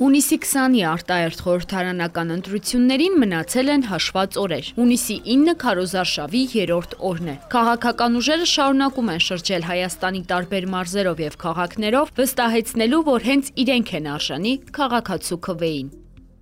Հունիսի 0.00 0.36
20-ի 0.40 0.78
արտահերթ 0.88 1.40
խորհրդարանական 1.44 2.30
ընտրություններին 2.32 3.18
մնացել 3.20 3.72
են 3.74 3.84
հաշված 3.90 4.38
օրեր։ 4.40 4.70
Հունիսի 4.78 5.16
9-ը 5.26 5.54
քարոզարշավի 5.60 6.42
3-րդ 6.54 6.96
օրն 7.10 7.28
է։ 7.28 7.36
Քաղաքական 7.52 8.16
ուժերը 8.22 8.48
շարունակում 8.56 9.12
են 9.12 9.22
շրջել 9.28 9.68
Հայաստանի 9.68 10.26
տարբեր 10.32 10.68
մարզերով 10.72 11.24
եւ 11.28 11.40
քաղաքներով, 11.44 12.16
վստահեցնելու, 12.16 13.06
որ 13.12 13.28
հենց 13.28 13.56
իրենք 13.60 13.96
են 14.00 14.14
արժանի 14.16 14.54
քաղաքացու 14.80 15.44
քվեին։ 15.50 15.96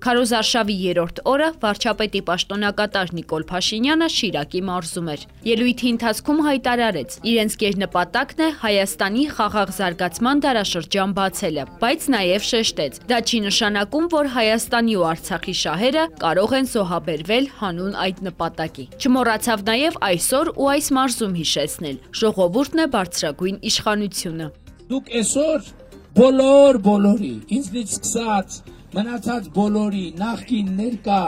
Քարոզարշավի 0.00 0.74
երրորդ 0.80 1.18
օրը 1.28 1.46
վարչապետի 1.60 2.20
պաշտոնակատար 2.24 3.10
Նիկոլ 3.18 3.42
Փաշինյանը 3.50 4.06
Շիրակի 4.14 4.62
մարզում 4.64 5.10
էր։ 5.12 5.24
Ելույթի 5.44 5.90
ընթացքում 5.90 6.40
հայտարարեց, 6.46 7.16
իրենց 7.30 7.56
գերնպատակն 7.60 8.40
է 8.40 8.48
Հայաստանի 8.62 9.24
խաղաղ 9.36 9.72
զարգացման 9.76 10.40
դարաշրջան 10.46 11.12
բացելը, 11.20 11.66
բայց 11.84 12.08
նաև 12.16 12.48
շեշտեց, 12.48 12.98
դա 13.12 13.18
չի 13.28 13.42
նշանակում, 13.44 14.08
որ 14.16 14.32
Հայաստանի 14.40 14.96
ու 14.96 15.04
Արցախի 15.10 15.54
շահերը 15.60 16.04
կարող 16.24 16.56
են 16.60 16.72
զոհաբերվել 16.72 17.50
հանուն 17.60 17.94
այդ 18.08 18.24
նպատակի։ 18.30 18.84
Չմոռացավ 19.04 19.68
նաև 19.68 20.00
այսօր 20.10 20.52
ու 20.56 20.72
այս 20.80 20.90
մարզում 20.96 21.38
հիշեցնել. 21.44 21.96
ժողովուրդն 22.20 22.80
է 22.80 22.86
բարձրագույն 22.96 23.56
իշխանությունը։ 23.68 24.46
Դուք 24.90 25.14
այսօր 25.20 25.70
բոլոր 26.10 26.78
բոլորի, 26.88 27.34
ինձնից 27.54 27.90
սկսած 28.00 28.79
մնացած 28.90 29.48
բոլորի 29.54 30.04
նախքին 30.18 30.70
ներկա 30.80 31.18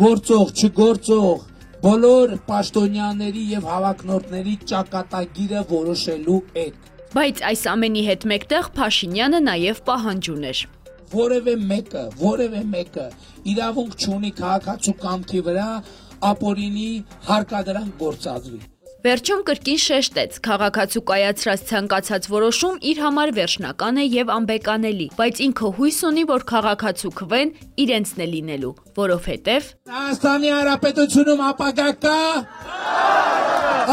գործող, 0.00 0.50
չգործող 0.60 1.44
բոլոր 1.84 2.34
պաշտոնյաների 2.48 3.44
եւ 3.54 3.68
հավակնորդների 3.70 4.56
ճակատագիրը 4.72 5.62
որոշելու 5.70 6.36
եք։ 6.64 6.90
Բայց 7.14 7.42
այս 7.50 7.64
ամենի 7.72 8.04
հետ 8.08 8.26
մեկտեղ 8.34 8.70
Փաշինյանը 8.76 9.40
նաև 9.48 9.82
պահանջ 9.88 10.30
ուներ։ 10.34 10.62
Որևէ 11.14 11.56
մեկը, 11.72 12.04
որևէ 12.20 12.62
մեկը 12.74 13.08
իրավունք 13.54 13.98
չունի 14.04 14.34
քաղաքացու 14.44 14.96
կամքի 15.04 15.42
վրա 15.48 15.68
ապօրինի 16.34 16.88
հարկադրանք 17.30 18.00
գործադրի։ 18.04 18.62
Վերջում 19.04 19.40
կրկին 19.44 19.80
շեշտեց, 19.84 20.36
քաղաքացու 20.46 21.00
կայացրած 21.10 21.62
ցանկացած 21.68 22.26
որոշում 22.32 22.76
իր 22.88 23.00
համար 23.04 23.32
վերջնական 23.36 23.98
է 24.00 24.04
եւ 24.08 24.30
անբեկանելի, 24.32 25.08
բայց 25.18 25.42
ինքը 25.44 25.68
հույս 25.76 25.98
ունի, 26.08 26.22
որ 26.30 26.46
քաղաքացու 26.48 27.10
քվեն 27.18 27.52
իրենցն 27.84 28.22
է 28.24 28.28
լինելու, 28.32 28.70
որովհետեւ 28.96 29.68
Հայաստանի 29.92 30.52
Հանրապետությունում 30.54 31.42
ապագա 31.50 31.88
կա։ 32.04 32.22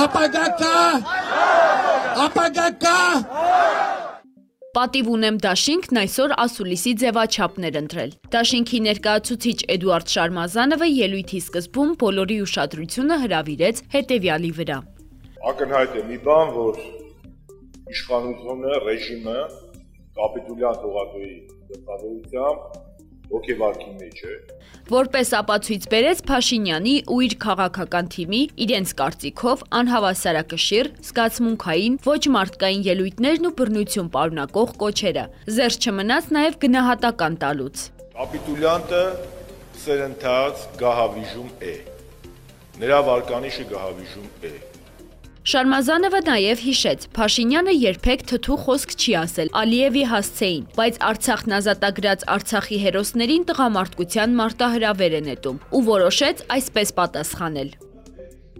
Ապագա 0.06 0.46
կա։ 0.62 0.80
Ապագա 2.28 2.70
կա։ 2.86 2.96
Պատիվ 4.72 5.08
ունեմ 5.12 5.42
դաշինքն 5.44 5.98
այսօր 6.06 6.34
ասուլիսի 6.46 6.94
ձևաչափներ 7.02 7.78
ընտրել։ 7.82 8.14
Դաշինքի 8.32 8.80
ներկայացուցիչ 8.88 9.58
Էդուարդ 9.76 10.16
Շարմազանովը 10.16 10.90
ելույթի 10.94 11.44
սկզբում 11.44 11.94
բոլորի 12.06 12.40
ուշադրությունը 12.48 13.22
հրավիրեց 13.26 13.86
հետևյալի 13.98 14.56
վրա։ 14.62 14.80
ակնհայտ 15.50 15.96
է 15.98 16.02
մի 16.06 16.18
բան, 16.22 16.52
որ 16.54 16.76
իշխանությունը, 17.92 18.74
ռեժիմը 18.86 19.38
կապիտուլյան 20.18 20.80
թողարկուի 20.84 21.32
դեպքավորությամբ 21.72 22.78
ոգևարքի 23.32 23.92
մեջ 24.02 24.22
է։ 24.28 24.36
Որպես 24.92 25.32
ապացույց 25.40 25.88
բերեց 25.94 26.22
Փաշինյանի 26.30 26.96
ու 27.16 27.20
իր 27.26 27.36
քաղաքական 27.46 28.10
թիմի 28.14 28.42
իրենց 28.66 28.94
կարծիքով 29.02 29.64
անհավասարակշիռ, 29.82 30.90
զգացմունքային, 31.10 31.96
ոչ 32.06 32.22
մարդկային 32.38 32.84
ելույթներն 32.92 33.50
ու 33.50 33.54
բռնություն 33.62 34.12
պարունակող 34.16 34.74
կոչերը։ 34.84 35.26
Զերծ 35.58 35.88
չմնաց 35.88 36.28
նաև 36.38 36.60
գնահատական 36.66 37.40
տալուց։ 37.46 37.86
Կապիտուլյանտը 38.20 39.06
սերընթաց 39.86 40.68
գահավիժում 40.84 41.50
է։ 41.72 41.76
Նրա 42.82 43.00
վարկանիշը 43.08 43.66
գահավիժում 43.72 44.30
է։ 44.52 44.54
Շարմազանովը 45.52 46.20
նաև 46.24 46.62
հիշեց, 46.64 47.06
Փաշինյանը 47.12 47.72
երբեք 47.76 48.22
թթու 48.30 48.56
խոսք 48.62 48.92
չի 48.96 49.14
ասել 49.20 49.50
Ալիևի 49.62 50.04
հասցեին, 50.08 50.68
բայց 50.78 51.00
Արցախն 51.08 51.56
ազատագրած 51.58 52.22
Արցախի 52.36 52.78
հերոսներին 52.84 53.44
տղամարդկության 53.50 54.38
մարտահրավեր 54.38 55.16
է 55.18 55.20
նետում 55.26 55.58
ու 55.76 55.82
որոշեց 55.88 56.44
այսպես 56.56 56.94
պատասխանել։ 57.02 57.74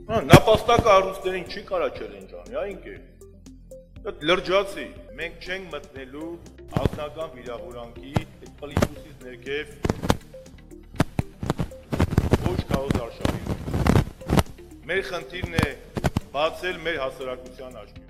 Հա, 0.10 0.18
նապաստակը 0.32 0.92
առուստերին 0.96 1.46
չի 1.48 1.62
կարա 1.72 1.88
չելենջանի, 1.96 2.54
այ 2.60 2.68
ինքը։ 2.74 2.96
Դա 4.02 4.12
լրջացի։ 4.28 4.88
Մենք 5.22 5.36
չենք 5.48 5.64
մտնելու 5.78 6.32
ակնական 6.82 7.30
վիրավորանքի 7.38 8.12
այդ 8.20 8.52
պլիսուսից 8.60 9.16
ներքև 9.30 9.48
ոչ 12.50 12.60
քաոս 12.74 12.94
արշավի։ 13.06 13.42
Մեր 14.92 15.02
խնդիրն 15.08 15.56
է 15.62 15.70
բացել 16.32 16.80
մեր 16.86 17.04
հասարակության 17.06 17.78
աչքին։ 17.82 18.10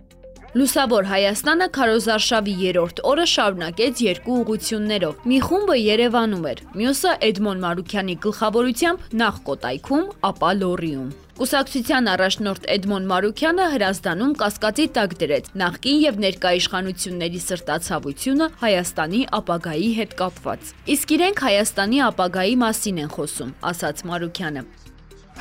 Լուսավոր 0.52 1.06
Հայաստանը 1.08 1.66
քարոզարշավի 1.78 2.54
երրորդ 2.60 2.98
օրը 3.08 3.26
շարունակեց 3.32 4.00
երկու 4.04 4.34
ուղություններով։ 4.42 5.22
Մի 5.32 5.38
խումբը 5.48 5.76
Երևանում 5.80 6.48
էր, 6.52 6.62
մյուսը 6.82 7.14
Էդմոն 7.28 7.62
Մարուքյանի 7.64 8.16
գլխավորությամբ 8.26 9.06
նախ 9.22 9.38
Կոտայքում, 9.48 10.10
ապա 10.28 10.50
Լոռիում։ 10.60 11.14
Կուսակցության 11.42 12.10
առաջնորդ 12.12 12.68
Էդմոն 12.76 13.08
Մարուքյանը 13.12 13.68
հրազդանում 13.72 14.34
կասկածի 14.42 14.88
տակ 14.98 15.16
դրեց 15.22 15.48
նախկին 15.62 16.02
եւ 16.04 16.20
ներկա 16.26 16.52
իշխանությունների 16.60 17.42
սրտացավությունը 17.48 18.50
Հայաստանի 18.62 19.22
ապագայի 19.40 19.90
հետ 20.02 20.18
կապված։ 20.20 20.74
Իսկ 20.98 21.16
իրենք 21.16 21.46
Հայաստանի 21.48 22.04
ապագայի 22.12 22.60
մասին 22.66 23.00
են 23.08 23.14
խոսում, 23.16 23.56
ասաց 23.72 24.04
Մարուքյանը։ 24.12 24.66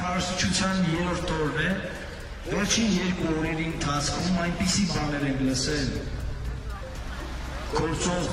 Քարոզչության 0.01 0.87
երրորդ 0.95 1.35
օրն 1.41 1.67
է 1.67 2.00
Վերջին 2.41 2.93
երկու 2.97 3.33
օրերի 3.37 3.65
ընթացքում 3.69 4.37
այնպիսի 4.43 4.85
բաներ 4.91 5.25
ենք 5.31 5.41
լսել. 5.47 5.91
Գործող 7.75 8.31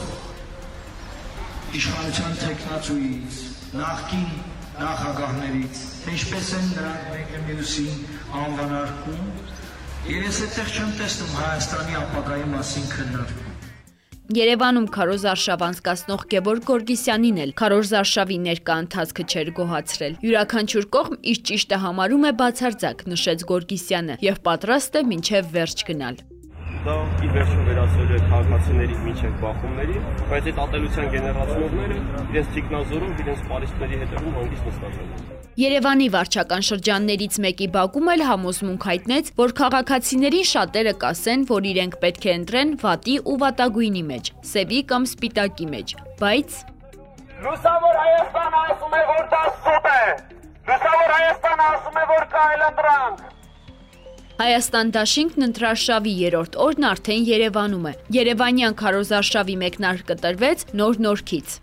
իշխանության 1.80 2.38
տեխնացուից, 2.44 3.42
նախկին 3.82 4.30
նախագահներից, 4.78 5.84
ինչպես 6.14 6.54
են 6.62 6.72
նրանք 6.78 7.12
մեկը 7.18 7.44
մյուսին 7.50 8.00
անվանարկում, 8.46 9.30
երես 10.14 10.42
այդտեղ 10.48 10.74
չեմ 10.78 10.98
տեսնում 11.04 11.38
Հայաստանի 11.42 12.00
ապագայի 12.06 12.50
մասին 12.56 12.90
քննարկում։ 12.96 13.57
Երևանում 14.36 14.88
քարոզարշավ 14.92 15.62
անցկացնող 15.68 16.24
Գևորգ 16.34 16.66
Գորգիսյանին 16.68 17.38
էլ 17.46 17.54
քարոզարշավի 17.62 18.40
ներկա 18.44 18.76
ընթացքը 18.84 19.26
չէր 19.32 19.54
գոհացրել։ 19.62 20.20
Յուրաքանչյուր 20.28 20.88
կողմ 20.98 21.20
իր 21.32 21.44
ճիշտը 21.48 21.84
համարում 21.88 22.28
է 22.28 22.34
բացարձակ, 22.44 23.06
նշեց 23.16 23.46
Գորգիսյանը, 23.56 24.24
եւ 24.28 24.42
պատրաստ 24.52 25.00
է 25.00 25.06
մինչև 25.14 25.54
վերջ 25.56 25.86
գնալ 25.88 26.20
դա 26.88 26.96
ի 27.20 27.30
վերջո 27.36 27.64
վերածվել 27.68 28.12
է 28.16 28.20
քաղաքացիների 28.32 28.98
միջև 29.06 29.34
բախումների, 29.42 29.96
բայց 30.30 30.46
այդ 30.52 30.60
ատելության 30.64 31.10
գեներացնողները 31.16 31.98
իրենց 32.32 32.52
թիկնազորով 32.56 33.22
իրենց 33.24 33.42
պարիսպների 33.50 34.00
հետևում 34.04 34.38
հանգիստ 34.38 34.70
նստած 34.70 35.02
են։ 35.02 35.28
Երևանի 35.58 36.08
վարչական 36.16 36.66
շրջաններից 36.70 37.38
մեկի 37.48 37.68
Բաքում 37.76 38.10
էլ 38.14 38.24
համոզմունք 38.30 38.88
հայտնեց, 38.88 39.32
որ 39.42 39.54
քաղաքացիներին 39.60 40.48
շատերը 40.54 40.94
կասեն, 41.04 41.46
որ 41.52 41.70
իրենք 41.74 42.00
պետք 42.08 42.28
է 42.28 42.36
ընտրեն 42.38 42.74
վատի 42.88 43.16
ու 43.28 43.38
վատագույնի 43.44 44.04
մեջ, 44.12 44.34
սևի 44.54 44.82
կամ 44.92 45.08
սպիտակի 45.12 45.72
մեջ, 45.76 45.96
բայց 46.24 46.60
Լուսավոր 47.38 47.98
Հայաստանը 48.02 48.62
ասում 48.68 48.94
է, 48.98 49.02
որ 49.12 49.26
դա 49.34 49.42
սուտ 49.66 49.90
է։ 49.94 50.06
Լուսավոր 50.70 51.12
Հայաստանը 51.18 51.68
ասում 51.74 51.98
է, 52.02 52.06
որ 52.14 52.24
կա 52.32 52.46
այլ 52.54 52.64
ընդրանք։ 52.68 53.37
Հայաստան 54.38 54.90
դաշինքն 54.94 55.44
ընտրարշավի 55.48 56.12
երրորդ 56.14 56.58
օրն 56.62 56.84
արդեն 56.92 57.24
Երևանում 57.26 57.86
է։ 57.90 57.94
Երևանյան 58.14 58.76
քարոզարշավի 58.78 59.56
մեկնարկը 59.64 60.16
տրվեց 60.22 60.66
նոր 60.78 61.00
նորքից։ 61.06 61.56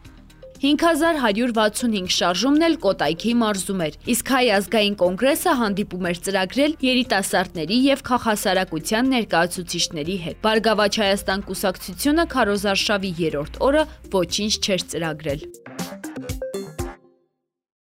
5165 0.65 2.11
շարժումն 2.17 2.67
էլ 2.67 2.75
Կոտայքի 2.83 3.35
մարզում 3.45 3.85
էր, 3.87 3.99
իսկ 4.15 4.33
Հայ 4.35 4.45
ազգային 4.59 4.99
կոնգրեսը 5.05 5.55
հանդիպում 5.61 6.09
էր 6.11 6.21
ծրագրել 6.27 6.77
երիտասարդների 6.89 7.79
եւ 7.85 8.05
քաղաքասարակության 8.11 9.13
ներկայացուցիչների 9.15 10.17
հետ։ 10.25 10.43
Բարգավաճ 10.49 10.99
Հայաստան 11.05 11.47
կուսակցությունը 11.53 12.27
քարոզարշավի 12.35 13.15
երրորդ 13.23 13.63
օրը 13.71 13.87
ոչինչ 14.19 14.53
չէր 14.65 14.89
ծրագրել։ 14.95 15.49